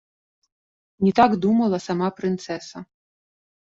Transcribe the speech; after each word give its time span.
Не 1.05 1.13
так 1.21 1.31
думала 1.45 1.77
сама 1.87 2.07
прынцэса. 2.23 2.77